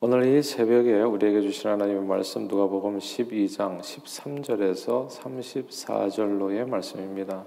[0.00, 7.44] 오늘 이 새벽에 우리에게 주신 하나님의 말씀 누가복음 12장 13절에서 34절로의 말씀입니다.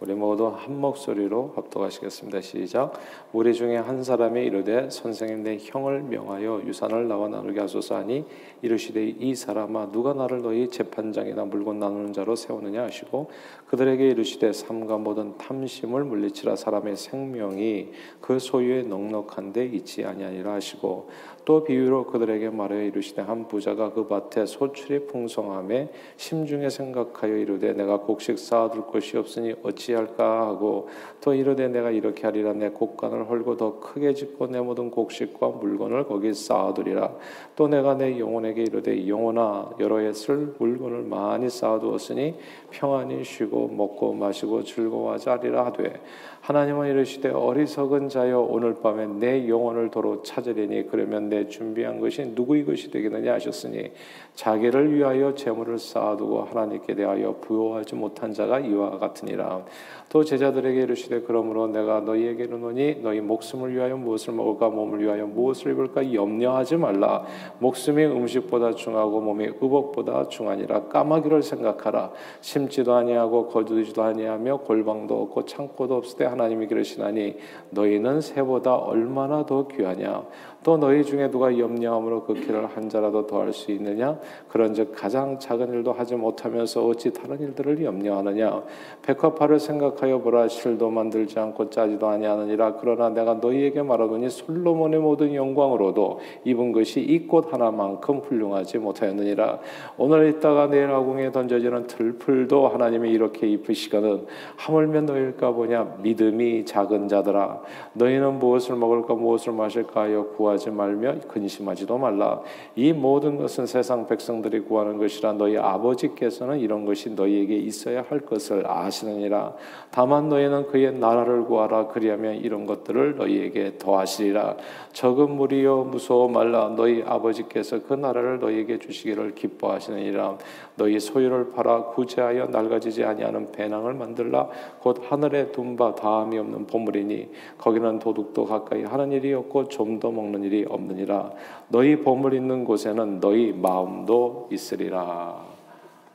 [0.00, 2.40] 우리 모두 한 목소리로 합독하시겠습니다.
[2.40, 2.92] 시작.
[3.32, 8.24] 우리 중에 한 사람이 이르되 선생님 내 형을 명하여 유산을 나와 나누게 하소서 하니
[8.60, 13.30] 이르시되 이 사람아 누가 나를 너희 재판장이나 물건 나누는 자로 세우느냐 하시고
[13.68, 17.90] 그들에게 이르시되 삼가 모든 탐심을 물리치라 사람의 생명이
[18.20, 21.08] 그 소유에 넉넉한데 있지 아니하니라 하시고
[21.44, 27.98] 또 비유로 그들에게 말하여 이르시되 한 부자가 그 밭에 소출이 풍성함에 심중에 생각하여 이르되 내가
[27.98, 30.88] 곡식 쌓아둘 것이 없으니 어찌할까 하고
[31.20, 32.54] 또 이르되 내가 이렇게 하리라.
[32.54, 37.12] 내 곡간을 헐고 더 크게 짓고 내 모든 곡식과 물건을 거기 쌓아두리라.
[37.56, 42.34] 또 내가 내 영혼에게 이르되 영혼아 여러 해 쓸 물건을 많이 쌓아두었으니
[42.70, 46.00] 평안히 쉬고 먹고 마시고 즐거워하자 하리라 하되
[46.44, 52.66] 하나님은 이르시되 어리석은 자여 오늘 밤에 내 영혼을 도로 찾으리니 그러면 내 준비한 것이 누구의
[52.66, 53.92] 것이 되겠느냐 하셨으니
[54.34, 59.64] 자기를 위하여 재물을 쌓아두고 하나님께 대하여 부여하지 못한 자가 이와 같으니라.
[60.10, 65.72] 또 제자들에게 이르시되 그러므로 내가 너희에게 이르노니 너희 목숨을 위하여 무엇을 먹을까 몸을 위하여 무엇을
[65.72, 67.24] 입을까 염려하지 말라.
[67.58, 70.88] 목숨이 음식보다 중하고 몸이 의복보다 중하니라.
[70.88, 72.12] 까마귀를 생각하라.
[72.42, 77.36] 심지도 아니하고 거두지도 아니하며 골방도 없고 창고도 없을 때 하나님이 그러시나니
[77.70, 80.22] 너희는 새보다 얼마나 더 귀하냐
[80.64, 84.18] 또 너희 중에 누가 염려함으로 그 길을 한 자라도 더할 수 있느냐?
[84.48, 88.62] 그런즉 가장 작은 일도 하지 못하면서 어찌 다른 일들을 염려하느냐?
[89.02, 92.76] 백합화를 생각하여 보라 실도 만들지 않고 짜지도 아니하느니라.
[92.80, 99.58] 그러나 내가 너희에게 말하노니 솔로몬의 모든 영광으로도 입은 것이 이 꽃 하나만큼 훌륭하지 못하였느니라.
[99.98, 105.96] 오늘 있다가 내일 아궁에 던져지는 들풀도 하나님이 이렇게 입으시거든 하물며 너희일까 보냐?
[106.02, 107.60] 믿음이 작은 자들아
[107.92, 112.40] 너희는 무엇을 먹을까 무엇을 마실까 하여 구하 지 말며 근심하지도 말라.
[112.76, 118.66] 이 모든 것은 세상 백성들이 구하는 것이라 너희 아버지께서는 이런 것이 너희에게 있어야 할 것을
[118.66, 119.54] 아시느니라.
[119.90, 121.88] 다만 너희는 그의 나라를 구하라.
[121.88, 124.56] 그리하면 이런 것들을 너희에게 더하시리라.
[124.92, 126.72] 적은 무리여 무서워 말라.
[126.76, 130.38] 너희 아버지께서 그 나라를 너희에게 주시기를 기뻐하시느니라.
[130.76, 134.48] 너희 소유를 팔아 구제하여 낡아지지 아니하는 배낭을 만들라.
[134.80, 140.43] 곧 하늘에 둔 바 다함이 없는 보물이니 거기는 도둑도 가까이 하는 일이 없고 좀도 먹는
[140.44, 141.32] 일이 없느니라
[141.68, 145.54] 너희 보물 있는 곳에는 너희 마음도 있으리라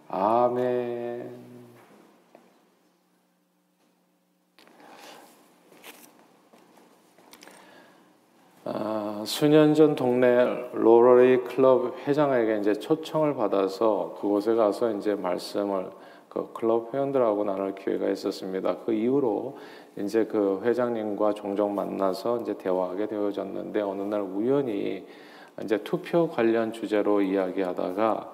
[0.10, 1.50] 아멘.
[8.66, 15.90] 아, 수년 전 동네 로러리 클럽 회장에게 이제 초청을 받아서 그곳에 가서 이제 말씀을
[16.28, 18.78] 그 클럽 회원들하고 나눌 기회가 있었습니다.
[18.86, 19.58] 그 이후로
[20.00, 25.06] 이제 그 회장님과 종종 만나서 이제 대화하게 되어졌는데 어느 날 우연히
[25.64, 28.32] 이제 투표 관련 주제로 이야기하다가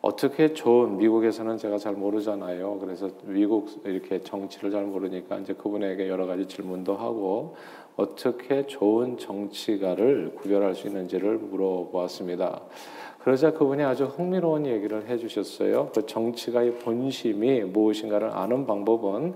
[0.00, 2.78] 어떻게 좋은 미국에서는 제가 잘 모르잖아요.
[2.78, 7.56] 그래서 미국 이렇게 정치를 잘 모르니까 이제 그분에게 여러 가지 질문도 하고
[7.96, 12.60] 어떻게 좋은 정치가를 구별할 수 있는지를 물어보았습니다.
[13.20, 15.90] 그러자 그분이 아주 흥미로운 얘기를 해주셨어요.
[15.94, 19.34] 그 정치가의 본심이 무엇인가를 아는 방법은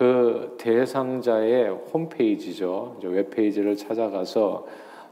[0.00, 2.96] 그 대상자의 홈페이지죠.
[3.02, 4.66] 웹페이지를 찾아가서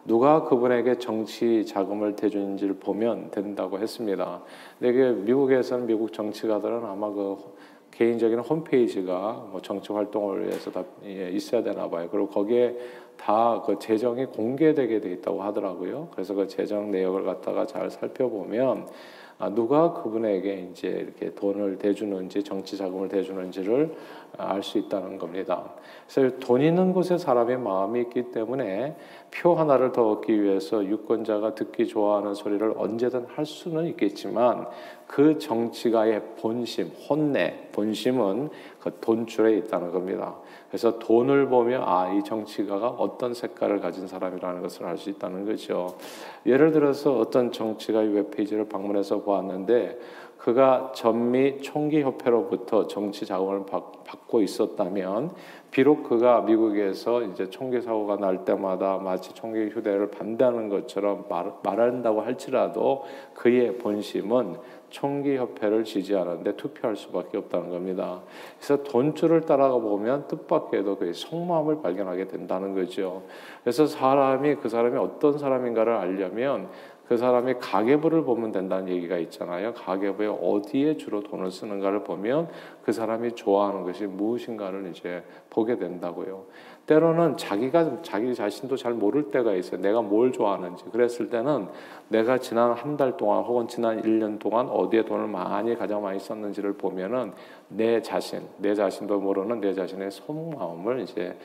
[0.07, 4.41] 누가 그분에게 정치 자금을 대주는지를 보면 된다고 했습니다.
[4.79, 7.37] 근데 미국에서는 미국 정치가들은 아마 그
[7.91, 12.09] 개인적인 홈페이지가 뭐 정치 활동을 위해서 다 예, 있어야 되나 봐요.
[12.11, 12.75] 그리고 거기에
[13.19, 16.09] 다 그 재정이 공개되게 돼 있다고 하더라고요.
[16.13, 18.87] 그래서 그 재정 내역을 갖다가 잘 살펴보면
[19.41, 23.95] 아, 누가 그분에게 이제 이렇게 돈을 대주는지 정치 자금을 대주는지를
[24.37, 25.65] 알 수 있다는 겁니다.
[26.13, 28.97] 그래서 돈 있는 곳에 사람의 마음이 있기 때문에
[29.31, 34.67] 표 하나를 더 얻기 위해서 유권자가 듣기 좋아하는 소리를 언제든 할 수는 있겠지만
[35.07, 38.51] 그 정치가의 본심, 혼내, 본심은
[38.81, 40.37] 그 돈줄에 있다는 겁니다.
[40.69, 45.97] 그래서 돈을 보면 아, 이 정치가가 어떤 색깔을 가진 사람이라는 것을 알 수 있다는 거죠.
[46.45, 49.99] 예를 들어서 어떤 정치가의 웹페이지를 방문해서 보았는데
[50.39, 55.33] 그가 전미 총기협회로부터 정치 자금을 받고 있었다면
[55.71, 62.23] 비록 그가 미국에서 이제 총기 사고가 날 때마다 마치 총기 휴대를 반대하는 것처럼 말, 말한다고
[62.23, 63.05] 할지라도
[63.35, 64.57] 그의 본심은
[64.91, 68.21] 총기 협회를 지지하는데 투표할 수밖에 없다는 겁니다.
[68.57, 73.25] 그래서 돈줄을 따라가 보면 뜻밖에도 그의 속마음을 발견하게 된다는 거죠.
[73.63, 76.69] 그래서 사람이 그 사람이 어떤 사람인가를 알려면
[77.09, 79.73] 그 사람이 가계부를 보면 된다는 얘기가 있잖아요.
[79.73, 82.49] 가계부에 어디에 주로 돈을 쓰는가를 보면
[82.85, 86.45] 그 사람이 좋아하는 것이 무엇인가를 이제 보게 된다고요.
[86.89, 89.81] 때로는 자기가 자기 자신도 잘 모를 때가 있어요.
[89.81, 90.85] 내가 뭘 좋아하는지.
[90.91, 91.69] 그랬을 때는
[92.09, 96.73] 내가 지난 한 달 동안 혹은 지난 1년 동안 어디에 돈을 많이 가장 많이 썼는지를
[96.73, 97.33] 보면은
[97.69, 101.37] 내 자신, 내 자신도 모르는 내 자신의 속마음을 이제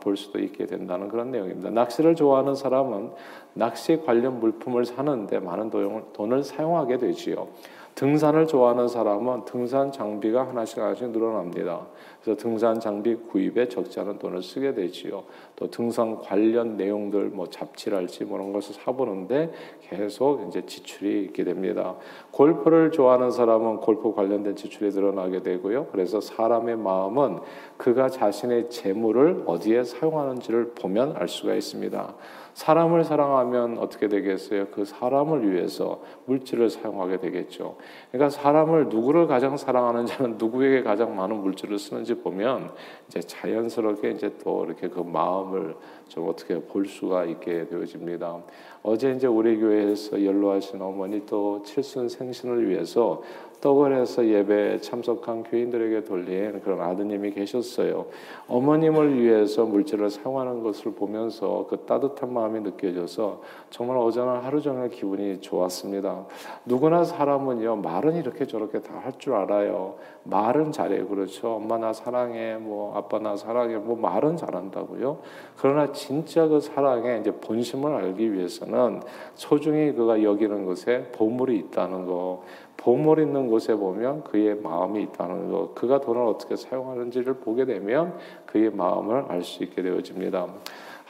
[0.00, 1.70] 볼 수도 있게 된다는 그런 내용입니다.
[1.70, 3.10] 낚시를 좋아하는 사람은
[3.54, 5.70] 낚시 관련 물품을 사는데 많은
[6.12, 7.48] 돈을 사용하게 되지요.
[7.94, 11.86] 등산을 좋아하는 사람은 등산 장비가 하나씩 하나씩 늘어납니다.
[12.22, 15.24] 그래서 등산 장비 구입에 적지 않은 돈을 쓰게 되지요.
[15.56, 19.52] 또 등산 관련 내용들 뭐 잡지랄지 뭐 이런 것을 사보는데
[19.82, 21.96] 계속 이제 지출이 있게 됩니다.
[22.30, 25.88] 골프를 좋아하는 사람은 골프 관련된 지출이 늘어나게 되고요.
[25.92, 27.40] 그래서 사람의 마음은
[27.76, 32.14] 그가 자신의 재물을 어디에 사용하는지를 보면 알 수가 있습니다.
[32.54, 34.66] 사람을 사랑하면 어떻게 되겠어요?
[34.68, 37.76] 그 사람을 위해서 물질을 사용하게 되겠죠.
[38.10, 42.72] 그러니까 사람을 누구를 가장 사랑하는지는 누구에게 가장 많은 물질을 쓰는지 보면
[43.08, 45.74] 이제 자연스럽게 이제 또 이렇게 그 마음을
[46.08, 48.42] 좀 어떻게 볼 수가 있게 되어집니다.
[48.82, 53.22] 어제 이제 우리 교회에서 연로하신 어머니 또 칠순 생신을 위해서
[53.62, 58.06] 떡을 해서 예배에 참석한 교인들에게 돌린 그런 아드님이 계셨어요.
[58.48, 65.40] 어머님을 위해서 물질을 사용하는 것을 보면서 그 따뜻한 마음이 느껴져서 정말 어제는 하루 종일 기분이
[65.40, 66.26] 좋았습니다.
[66.66, 69.94] 누구나 사람은요 말은 이렇게 저렇게 다 할 줄 알아요.
[70.24, 71.54] 말은 잘해요, 그렇죠?
[71.54, 75.18] 엄마 나 사랑해, 뭐 아빠 나 사랑해, 뭐 말은 잘한다고요.
[75.56, 79.00] 그러나 진짜 그 사랑의 이제 본심을 알기 위해서는
[79.34, 82.42] 소중히 그가 여기는 것에 보물이 있다는 거.
[82.76, 88.70] 보물 있는 곳에 보면 그의 마음이 있다는 것, 그가 돈을 어떻게 사용하는지를 보게 되면 그의
[88.70, 90.48] 마음을 알 수 있게 되어집니다.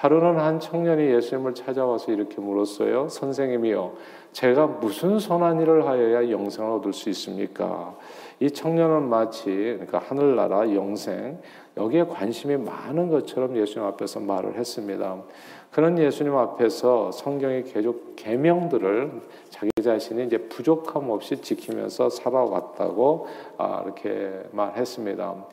[0.02, 3.08] 하루는 한 청년이 예수님을 찾아와서 이렇게 물었어요.
[3.08, 3.92] 선생님이요,
[4.32, 7.94] 제가 무슨 선한 일을 하여야 영생을 얻을 수 있습니까?
[8.40, 11.38] 이 청년은 마치 그러니까 하늘나라 영생
[11.76, 15.22] 여기에 관심이 많은 것처럼 예수님 앞에서 말을 했습니다.
[15.70, 19.10] 그런 예수님 앞에서 성경의 계속 계명들을
[19.48, 23.26] 자기 자신이 이제 부족함 없이 지키면서 살아왔다고
[23.56, 25.46] 아, 이렇게 말했습니다.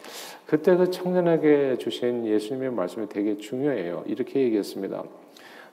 [0.46, 4.04] 그때 그 청년에게 주신 예수님의 말씀이 되게 중요해요.
[4.08, 5.04] 이렇게 얘기했습니다.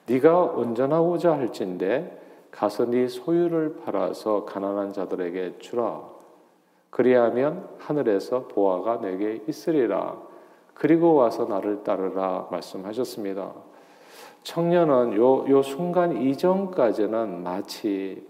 [0.06, 2.12] 네가 온전하고자 할진대
[2.52, 6.02] 가서 네 소유를 팔아서 가난한 자들에게 주라.
[6.90, 10.16] 그리하면 하늘에서 보아가 내게 있으리라.
[10.78, 13.52] 그리고 와서 나를 따르라 말씀하셨습니다.
[14.42, 18.24] 청년은 요, 요 순간 이전까지는 마치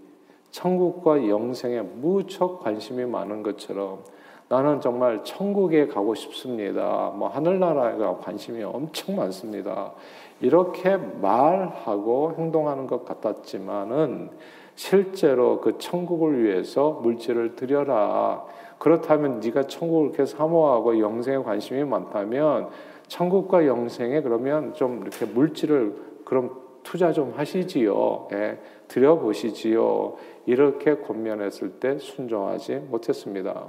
[0.51, 4.03] 천국과 영생에 무척 관심이 많은 것처럼
[4.49, 7.11] 나는 정말 천국에 가고 싶습니다.
[7.13, 9.91] 뭐 하늘나라에 관심이 엄청 많습니다.
[10.39, 14.29] 이렇게 말하고 행동하는 것 같았지만은
[14.75, 18.45] 실제로 그 천국을 위해서 물질을 들여라.
[18.79, 22.69] 그렇다면 네가 천국을 이렇게 사모하고 영생에 관심이 많다면
[23.07, 25.95] 천국과 영생에 그러면 좀 이렇게 물질을
[26.25, 28.27] 그럼 투자 좀 하시지요.
[28.33, 30.15] 예, 들여보시지요.
[30.45, 33.65] 이렇게 권면했을 때 순종하지 못했습니다.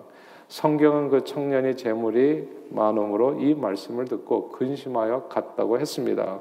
[0.48, 6.40] 성경은 그 청년이 재물이 많음으로 이 말씀을 듣고 근심하여 갔다고 했습니다.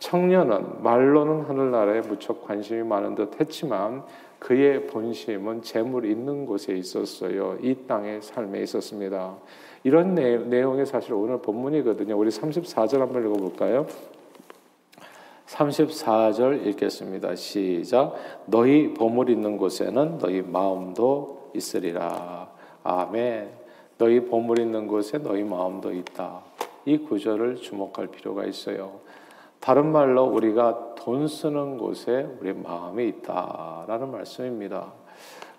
[0.00, 4.02] 청년은 말로는 하늘나라에 무척 관심이 많은 듯 했지만
[4.38, 7.58] 그의 본심은 재물 있는 곳에 있었어요.
[7.60, 9.36] 이 땅의 삶에 있었습니다.
[9.84, 12.18] 이런 내용이 사실 오늘 본문이거든요.
[12.18, 13.86] 우리 34절 한번 읽어볼까요?
[15.46, 17.34] 34절 읽겠습니다.
[17.34, 18.14] 시작.
[18.46, 22.48] 너희 보물 있는 곳에는 너희 마음도 있으리라.
[22.82, 23.50] 아멘.
[23.98, 26.40] 너희 보물 있는 곳에 너희 마음도 있다.
[26.86, 29.00] 이 구절을 주목할 필요가 있어요.
[29.60, 34.92] 다른 말로 우리가 돈 쓰는 곳에 우리 마음이 있다라는 말씀입니다.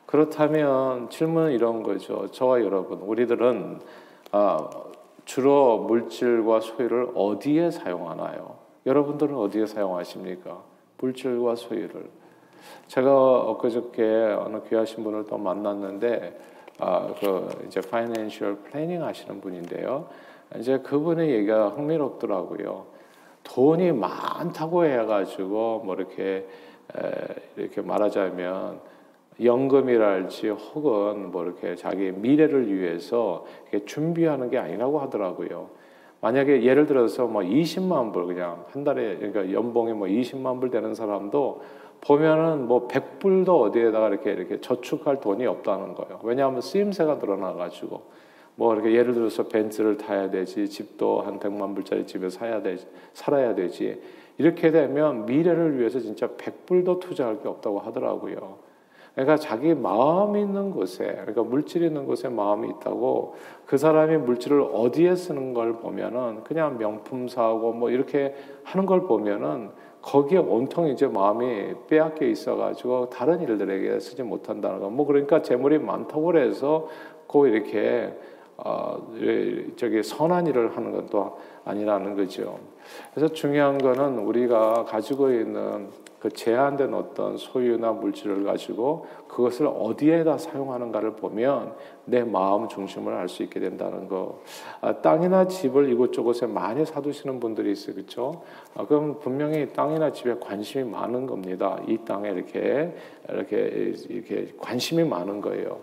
[0.08, 2.30] 그렇다면 질문은 이런 거죠.
[2.32, 3.80] 저와 여러분, 우리들은
[4.32, 4.70] 아,
[5.26, 8.56] 주로 물질과 소유를 어디에 사용하나요?
[8.86, 10.64] 여러분들은 어디에 사용하십니까?
[10.98, 12.10] 물질과 소유를.
[12.88, 14.04] 제가 엊그저께
[14.40, 16.40] 어느 귀하신 분을 또 만났는데,
[16.80, 20.08] 아, 그 이제 financial planning 하시는 분인데요.
[20.58, 23.01] 이제 그분의 얘기가 흥미롭더라고요.
[23.54, 26.48] 돈이 많다고 해가지고 뭐 이렇게
[26.96, 27.12] 에,
[27.58, 28.80] 이렇게 말하자면
[29.44, 33.46] 연금이랄지 혹은 뭐 이렇게 자기 미래를 위해서
[33.86, 35.70] 준비하는 게 아니라고 하더라고요.
[36.22, 40.94] 만약에 예를 들어서 뭐 20만 불 그냥 한 달에 그러니까 연봉이 뭐 20만 불 되는
[40.94, 41.62] 사람도
[42.02, 46.20] 보면은 뭐 100불도 어디에다가 이렇게 이렇게 저축할 돈이 없다는 거예요.
[46.24, 48.04] 왜냐하면 쓰임새가 늘어나 가지고
[48.62, 53.56] 뭐 이렇게 예를 들어서 벤츠를 타야 되지 집도 한 100만 불짜리 집에 사야 되지 살아야
[53.56, 54.00] 되지
[54.38, 58.60] 이렇게 되면 미래를 위해서 진짜 100불도 투자할 게 없다고 하더라고요.
[59.16, 63.34] 그러니까 자기 마음 있는 곳에, 그러니까 물질 있는 곳에 마음이 있다고
[63.66, 69.72] 그 사람이 물질을 어디에 쓰는 걸 보면은 그냥 명품 사고 뭐 이렇게 하는 걸 보면은
[70.04, 74.92] 거기에 온통 이제 마음이 빼앗겨 있어가지고 다른 일들에게 쓰지 못한다는 거.
[74.92, 76.88] 뭐 그러니까 재물이 많다고 해서
[77.26, 78.14] 꼭 이렇게
[78.64, 79.12] 어,
[79.76, 82.60] 저기 선한 일을 하는 것도 아니라는 거죠.
[83.14, 85.90] 그래서 중요한 거는 우리가 가지고 있는
[86.20, 91.74] 그 제한된 어떤 소유나 물질을 가지고 그것을 어디에다 사용하는가를 보면
[92.06, 94.44] 내 마음 중심을 알 수 있게 된다는 거.
[94.82, 98.44] 아, 땅이나 집을 이곳저곳에 많이 사두시는 분들이 있어요, 그렇죠?
[98.76, 101.80] 아, 그럼 분명히 땅이나 집에 관심이 많은 겁니다.
[101.88, 102.94] 이 땅에 이렇게
[103.28, 105.80] 이렇게 이렇게 관심이 많은 거예요.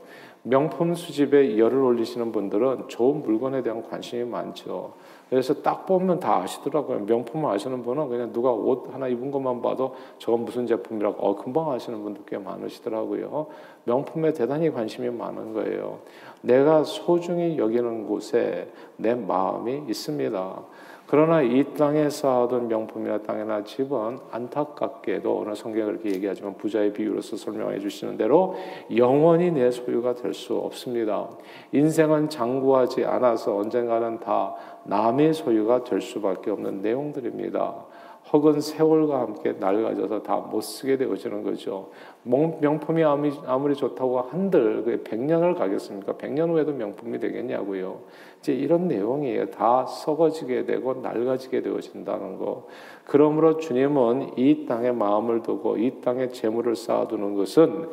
[0.48, 4.92] 명품 수집에 열을 올리시는 분들은 좋은 물건에 대한 관심이 많죠.
[5.28, 7.00] 그래서 딱 보면 다 아시더라고요.
[7.00, 11.70] 명품을 아시는 분은 그냥 누가 옷 하나 입은 것만 봐도 저건 무슨 제품이라고 어, 금방
[11.70, 13.46] 아시는 분들 꽤 많으시더라고요.
[13.84, 15.98] 명품에 대단히 관심이 많은 거예요.
[16.40, 20.62] 내가 소중히 여기는 곳에 내 마음이 있습니다.
[21.10, 27.78] 그러나 이 땅에 쌓아둔 명품이나 땅이나 집은 안타깝게도 오늘 성경이 그렇게 얘기하지만 부자의 비유로서 설명해
[27.78, 28.54] 주시는 대로
[28.94, 31.30] 영원히 내 소유가 될 수 없습니다.
[31.72, 37.87] 인생은 장구하지 않아서 언젠가는 다 남의 소유가 될 수밖에 없는 내용들입니다.
[38.32, 41.90] 혹은 세월과 함께 낡아져서 다 못 쓰게 되어지는 거죠.
[42.22, 46.14] 명품이 아무리 좋다고 한들 그 100년을 가겠습니까?
[46.14, 48.00] 100년 후에도 명품이 되겠냐고요.
[48.40, 49.50] 이제 이런 내용이에요.
[49.50, 52.66] 다 썩어지게 되고 낡아지게 되어진다는 거.
[53.04, 57.88] 그러므로 주님은 이 땅에 마음을 두고 이 땅에 재물을 쌓아두는 것은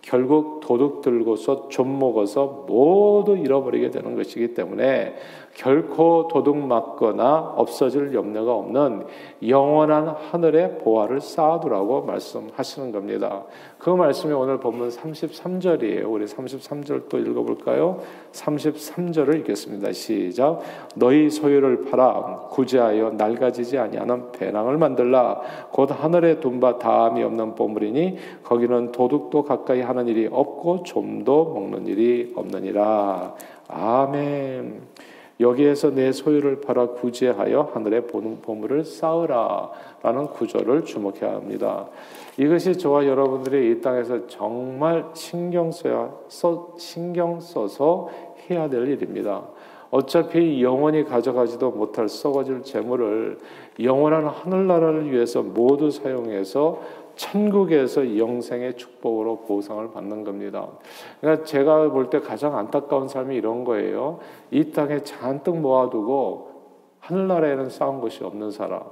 [0.00, 5.16] 결국 도둑 들고서 좀 먹어서 모두 잃어버리게 되는 것이기 때문에
[5.58, 9.06] 결코 도둑 맞거나 없어질 염려가 없는
[9.48, 13.42] 영원한 하늘의 보화를 쌓아두라고 말씀하시는 겁니다.
[13.76, 16.08] 그 말씀이 오늘 본문 33절이에요.
[16.08, 17.98] 우리 33절 또 읽어볼까요?
[18.30, 19.90] 33절을 읽겠습니다.
[19.90, 20.60] 시작.
[20.94, 25.40] 너희 소유를 팔아 구제하여 낡아지지 아니하는 배낭을 만들라.
[25.72, 31.86] 곧 하늘에 둔 바 다함이 없는 보물이니 거기는 도둑도 가까이 하는 일이 없고 좀도 먹는
[31.88, 33.34] 일이 없느니라.
[33.68, 35.17] 아멘.
[35.40, 39.70] 여기에서 내 소유를 팔아 구제하여 하늘의 보물을 쌓으라
[40.02, 41.88] 라는 구절을 주목해야 합니다.
[42.36, 48.08] 이것이 저와 여러분들이 이 땅에서 정말 신경 써야 써, 신경 써서
[48.50, 49.44] 해야 될 일입니다.
[49.90, 53.38] 어차피 영원히 가져가지도 못할 썩어질 재물을
[53.80, 56.80] 영원한 하늘나라를 위해서 모두 사용해서
[57.16, 60.68] 천국에서 영생의 축복으로 보상을 받는 겁니다.
[61.20, 64.20] 그러니까 제가 볼 때 가장 안타까운 삶이 이런 거예요.
[64.50, 66.48] 이 땅에 잔뜩 모아두고
[67.00, 68.82] 하늘나라에는 쌓은 것이 없는 사람.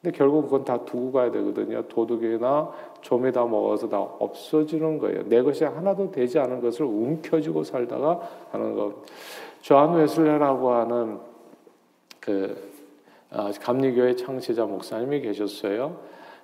[0.00, 1.82] 근데 결국 그건 다 두고 가야 되거든요.
[1.88, 2.70] 도둑이나
[3.00, 5.22] 좀에다 먹어서 다 없어지는 거예요.
[5.28, 8.20] 내 것이 하나도 되지 않은 것을 움켜쥐고 살다가
[8.52, 8.94] 하는 것.
[9.64, 11.20] 조한 웨슬레라고 하는
[12.20, 12.70] 그
[13.30, 15.96] 아, 감리교회 창시자 목사님이 계셨어요.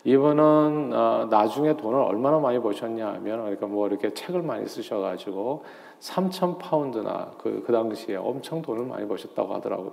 [0.05, 5.65] 이분은 어, 나중에 돈을 얼마나 많이 버셨냐 하면 그러니까 뭐 이렇게 책을 많이 쓰셔가지고
[6.01, 9.93] 3천 파운드나 그, 그 당시에 엄청 돈을 많이 버셨다고 하더라고요.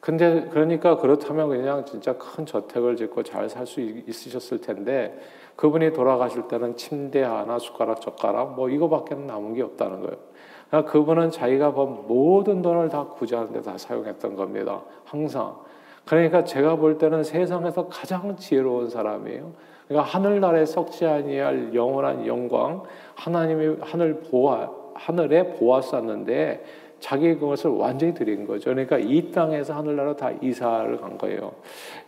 [0.00, 5.18] 근데 그러니까 그렇다면 그냥 진짜 큰 저택을 짓고 잘 살 수 있으셨을 텐데
[5.56, 10.29] 그분이 돌아가실 때는 침대 하나 숟가락 젓가락 뭐 이거밖에 남은 게 없다는 거예요.
[10.70, 14.80] 그러니까 그분은 자기가 번 모든 돈을 다 구제하는 데 다 사용했던 겁니다.
[15.04, 15.56] 항상.
[16.04, 19.52] 그러니까 제가 볼 때는 세상에서 가장 지혜로운 사람이에요.
[19.88, 22.82] 그러니까 하늘나라에 썩지 아니할 영원한 영광,
[23.16, 26.64] 하나님이 하늘 보아 하늘에 보았었는데
[27.00, 28.70] 자기 그것을 완전히 드린 거죠.
[28.70, 31.52] 그러니까 이 땅에서 하늘나라 다 이사를 간 거예요.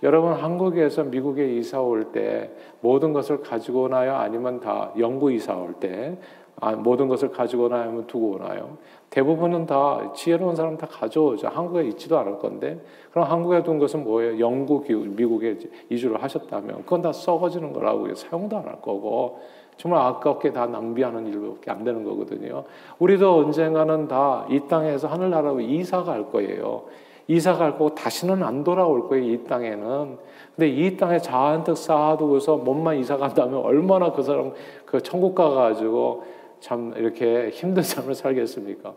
[0.02, 4.14] 여러분 한국에서 미국에 이사 올 때 모든 것을 가지고 오나요?
[4.16, 6.16] 아니면 다 영구 이사 올때
[6.60, 7.82] 아, 모든 것을 가지고 오나요?
[7.84, 8.76] 아니면 두고 오나요?
[9.10, 11.48] 대부분은 다 지혜로운 사람 다 가져오죠.
[11.48, 12.78] 한국에 있지도 않을 건데.
[13.10, 14.38] 그럼 한국에 둔 것은 뭐예요?
[14.38, 15.58] 영국, 미국에
[15.90, 19.40] 이주를 하셨다면 그건 다 썩어지는 거라고 사용도 안 할 거고
[19.82, 22.62] 정말 아깝게 다 낭비하는 일밖에 안 되는 거거든요.
[23.00, 26.82] 우리도 언젠가는 다 이 땅에서 하늘나라로 이사 갈 거예요.
[27.26, 29.24] 이사 갈 거고 다시는 안 돌아올 거예요.
[29.24, 30.18] 이 땅에는.
[30.54, 34.52] 근데 이 땅에 잔뜩 쌓아두고서 몸만 이사 간다면 얼마나 그 사람
[34.86, 36.22] 그 천국 가가지고
[36.60, 38.92] 참 이렇게 힘든 삶을 살겠습니까?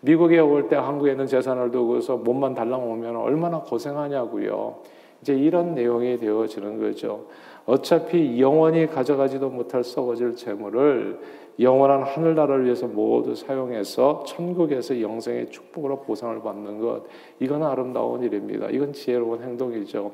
[0.00, 4.76] 미국에 올 때 한국에 있는 재산을 두고서 몸만 달랑 오면 얼마나 고생하냐고요.
[5.20, 7.26] 이제 이런 내용이 되어지는 거죠.
[7.70, 11.20] 어차피 영원히 가져가지도 못할 썩어질 재물을
[11.60, 17.02] 영원한 하늘나라를 위해서 모두 사용해서 천국에서 영생의 축복으로 보상을 받는 것
[17.38, 18.68] 이건 아름다운 일입니다.
[18.70, 20.10] 이건 지혜로운 행동이죠.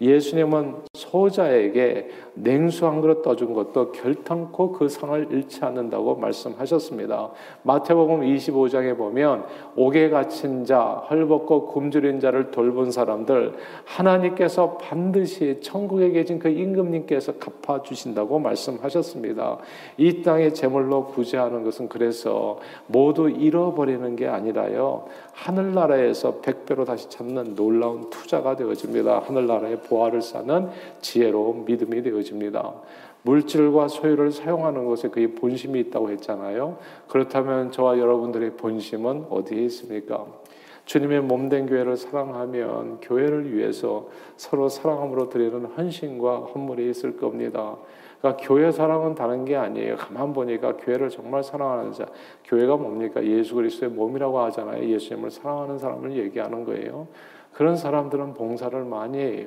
[0.00, 7.30] 예수님은 소자에게 냉수 한 그릇 떠준 것도 결탄코 그 상을 잃지 않는다고 말씀하셨습니다.
[7.62, 9.44] 마태복음 25장에 보면
[9.76, 17.32] 옥에 갇힌 자, 헐벗고 굶주린 자를 돌본 사람들 하나님께서 반드시 천국에 계신 그 임금님 께서
[17.34, 19.58] 갚아 주신다고 말씀하셨습니다.
[19.96, 25.06] 이 땅의 재물로 구제하는 것은 그래서 모두 잃어버리는 게 아니라요.
[25.32, 29.20] 하늘나라에서 백배로 다시 찾는 놀라운 투자가 되어집니다.
[29.20, 30.68] 하늘나라의 보화를 쌓는
[31.00, 32.72] 지혜로운 믿음이 되어집니다.
[33.22, 36.78] 물질과 소유를 사용하는 것에 그의 본심이 있다고 했잖아요.
[37.08, 40.26] 그렇다면 저와 여러분들의 본심은 어디에 있습니까?
[40.90, 47.76] 주님의 몸된 교회를 사랑하면 교회를 위해서 서로 사랑함으로 드리는 헌신과 헌물이 있을 겁니다.
[48.18, 49.94] 그러니까 교회 사랑은 다른 게 아니에요.
[49.94, 52.06] 가만 보니까 교회를 정말 사랑하는 자,
[52.42, 53.22] 교회가 뭡니까?
[53.24, 54.82] 예수 그리스도의 몸이라고 하잖아요.
[54.88, 57.06] 예수님을 사랑하는 사람을 얘기하는 거예요.
[57.52, 59.46] 그런 사람들은 봉사를 많이 해요.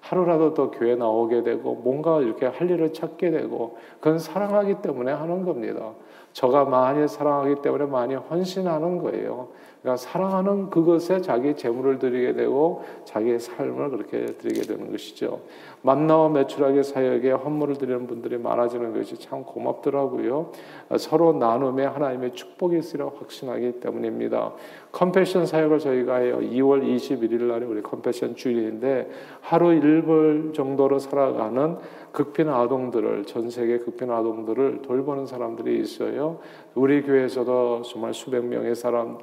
[0.00, 5.46] 하루라도 더 교회 나오게 되고 뭔가 이렇게 할 일을 찾게 되고 그건 사랑하기 때문에 하는
[5.46, 5.92] 겁니다.
[6.32, 9.48] 저가 많이 사랑하기 때문에 많이 헌신하는 거예요.
[9.82, 15.40] 그러니까 사랑하는 그것에 자기 재물을 드리게 되고 자기의 삶을 그렇게 드리게 되는 것이죠.
[15.82, 20.52] 만나와 매출하게 사역에 헌물을 드리는 분들이 많아지는 것이 참 고맙더라고요.
[20.98, 24.52] 서로 나눔에 하나님의 축복이 있으려 확신하기 때문입니다.
[24.92, 26.38] 컴패션 사역을 저희가 해요.
[26.40, 29.10] 2월 21일 날에 우리 컴패션 주일인데
[29.40, 31.78] 하루 1불 정도로 살아가는
[32.12, 36.38] 극빈 아동들을 전 세계 극빈 아동들을 돌보는 사람들이 있어요.
[36.74, 39.18] 우리 교회에서도 정말 수백 명의 사람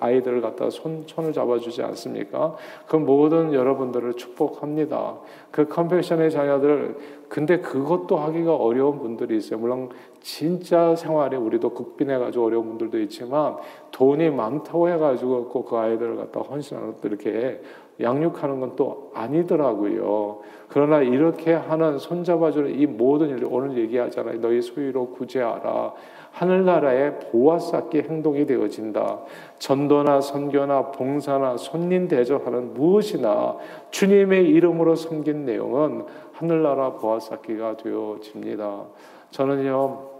[0.00, 2.56] 아이들을 갖다 손 손을 잡아주지 않습니까?
[2.86, 5.18] 그 모든 여러분들을 축복합니다.
[5.50, 6.96] 그 컴패션의 자녀들
[7.28, 9.58] 근데 그것도 하기가 어려운 분들이 있어요.
[9.58, 13.56] 물론 진짜 생활에 우리도 극빈해가지고 어려운 분들도 있지만
[13.90, 17.60] 돈이 많다고 해가지고 꼭그 아이들을 갖다 헌신하는 것도 이렇게
[18.00, 20.40] 양육하는 건 또 아니더라고요.
[20.68, 24.40] 그러나 이렇게 하는 손잡아주는 이 모든 일들 오늘 얘기하잖아요.
[24.40, 25.92] 너희 소유로 구제하라.
[26.34, 29.20] 하늘나라의 보아 쌓기 행동이 되어진다.
[29.58, 33.56] 전도나 선교나 봉사나 손님 대접하는 무엇이나
[33.90, 38.82] 주님의 이름으로 섬긴 내용은 하늘나라 보아 쌓기가 되어집니다.
[39.30, 40.13] 저는요,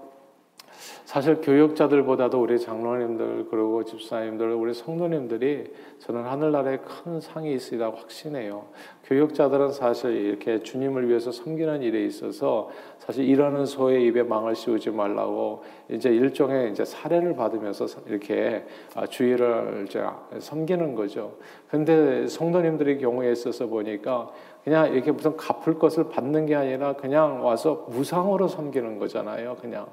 [1.05, 8.67] 사실 교육자들보다도 우리 장로님들 그리고 집사님들 우리 성도님들이 저는 하늘나라에 큰 상이 있으리라고 확신해요.
[9.05, 15.63] 교육자들은 사실 이렇게 주님을 위해서 섬기는 일에 있어서 사실 일하는 소의 입에 망을 씌우지 말라고
[15.91, 20.03] 이제 일종의 이제 사례를 받으면서 이렇게 아, 주의를 이제
[20.39, 21.37] 섬기는 거죠.
[21.69, 24.33] 근데 성도님들의 경우에 있어서 보니까
[24.65, 29.57] 그냥 이렇게 무슨 갚을 것을 받는 게 아니라 그냥 와서 무상으로 섬기는 거잖아요.
[29.61, 29.87] 그냥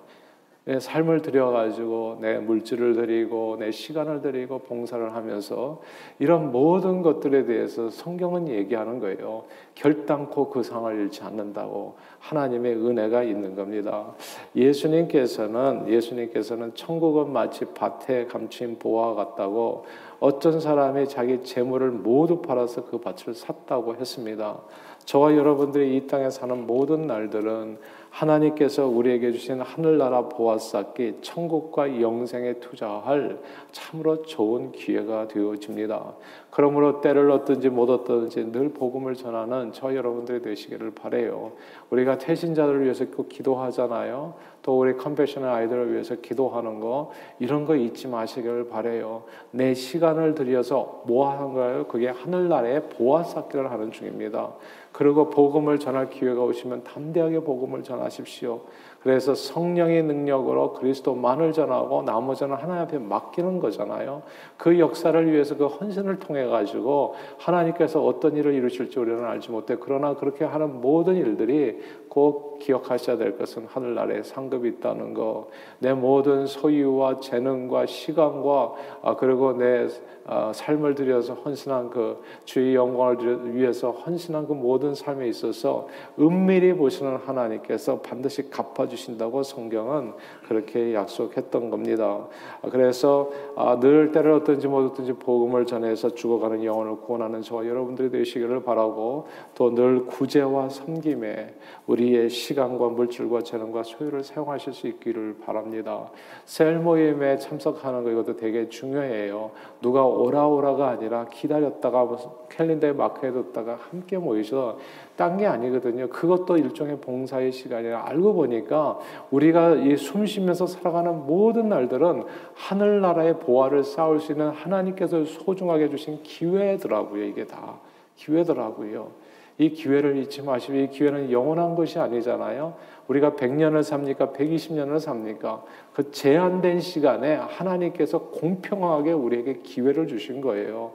[0.64, 5.82] 내 삶을 들여가지고 내 물질을 드리고 내 시간을 드리고 봉사를 하면서
[6.20, 9.46] 이런 모든 것들에 대해서 성경은 얘기하는 거예요.
[9.74, 14.14] 결단코 그 상을 잃지 않는다고 하나님의 은혜가 있는 겁니다.
[14.56, 19.86] 예수님께서는 예수님께서는 천국은 마치 밭에 감춘 보화 같다고
[20.20, 24.60] 어떤 사람이 자기 재물을 모두 팔아서 그 밭을 샀다고 했습니다.
[25.06, 27.80] 저와 여러분들이 이 땅에 사는 모든 날들은
[28.12, 33.40] 하나님께서 우리에게 주신 하늘나라 보아쌓기 천국과 영생에 투자할
[33.72, 36.14] 참으로 좋은 기회가 되어집니다.
[36.52, 41.54] 그러므로 때를 얻든지 못 얻든지 늘 복음을 전하는 저 여러분들이 되시기를 바래요.
[41.90, 44.34] 우리가 퇴신자들을 위해서 꼭 기도하잖아요.
[44.64, 49.24] 또 우리 컴패션의 아이들을 위해서 기도하는 거 이런 거 잊지 마시기를 바래요.
[49.52, 51.88] 내 시간을 들여서 뭐 하는가요?
[51.88, 54.52] 그게 하늘나라에 보아 쌓기를 하는 중입니다.
[54.92, 58.62] 그리고 복음을 전할 기회가 오시면 담대하게 복음을 전하십시오.
[59.04, 64.22] 그래서 성령의 능력으로 그리스도만을 전하고 나머지는 하나님 앞에 맡기는 거잖아요.
[64.58, 69.76] 그 역사를 위해서 그 헌신을 통해 가지고 하나님께서 어떤 일을 이루실지 우리는 알지 못해.
[69.80, 75.48] 그러나 그렇게 하는 모든 일들이 꼭 기억하셔야 될 것은 하늘나라에 상급이 있다는 거.
[75.80, 79.88] 내 모든 소유와 재능과 시간과 아, 그리고 내
[80.26, 85.88] 아, 삶을 들여서 헌신한 그 주의 영광을 위해서 헌신한 그 모든 삶에 있어서
[86.20, 90.14] 은밀히 보시는 하나님께서 반드시 갚아 주신다고 성경은
[90.48, 92.28] 그렇게 약속했던 겁니다.
[92.70, 98.64] 그래서 아, 늘 때를 어떤지 못 어떤지 복음을 전해서 죽어가는 영혼을 구원하는 저와 여러분들이 되시기를
[98.64, 99.26] 바라고
[99.56, 101.56] 또 늘 구제와 섬김에
[101.88, 106.12] 우리의 시간과 물질과 재능과 소유를 사용하실 수 있기를 바랍니다.
[106.46, 109.52] 셀 모임에 참석하는 거 이것도 되게 중요해요.
[109.82, 112.18] 누가 오라오라가 아니라 기다렸다가
[112.50, 114.78] 캘린더에 마크해뒀다가 함께 모이셔
[115.16, 116.10] 딴 게 아니거든요.
[116.10, 122.24] 그것도 일종의 봉사의 시간이라 알고 보니까 우리가 이 숨 쉬면서 살아가는 모든 날들은
[122.56, 127.24] 하늘나라의 보화를 쌓을 수 있는 하나님께서 소중하게 주신 기회더라고요.
[127.26, 127.80] 이게 다
[128.16, 129.10] 기회더라고요.
[129.58, 132.74] 이 기회를 잊지 마시고 이 기회는 영원한 것이 아니잖아요.
[133.08, 134.30] 우리가 100년을 삽니까?
[134.30, 135.64] 120년을 삽니까?
[135.94, 140.94] 그 제한된 시간에 하나님께서 공평하게 우리에게 기회를 주신 거예요.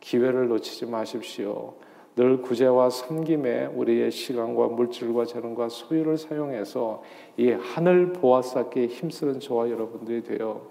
[0.00, 1.72] 기회를 놓치지 마십시오.
[2.16, 7.02] 늘 구제와 섬김에 우리의 시간과 물질과 재능과 소유를 사용해서
[7.36, 10.62] 이 하늘 보아 쌓기에 힘쓰는 저와 여러분들이 되어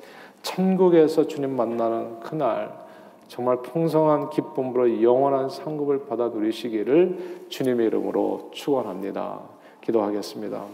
[0.41, 2.85] 천국에서 주님 만나는 그날
[3.27, 9.41] 정말 풍성한 기쁨으로 영원한 상급을 받아 누리시기를 주님의 이름으로 축원합니다.
[9.81, 10.65] 기도하겠습니다.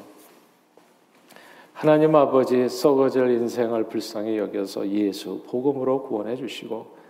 [1.73, 7.00] 하나님 아버지 썩어질 인생을 불쌍히 여겨서 예수 복음으로 구원해 주시고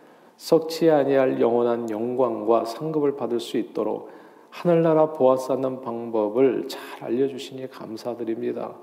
[0.41, 4.09] 썩지 아니할 영원한 영광과 상급을 받을 수 있도록
[4.49, 8.73] 하늘나라 보아 쌓는 방법을 잘 알려주시니 감사드립니다.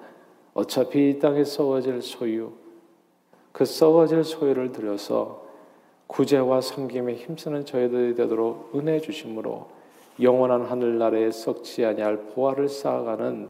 [0.55, 2.53] 어차피 이 땅에 썩어질 소유,
[3.51, 5.42] 그 썩어질 소유를 들여서
[6.07, 9.66] 구제와 섬김에 힘쓰는 저희들이 되도록 은혜 주심으로
[10.23, 13.49] 영원한 하늘나라에 썩지 아니할 보화를 쌓아가는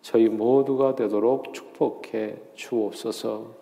[0.00, 3.61] 저희 모두가 되도록 축복해 주옵소서.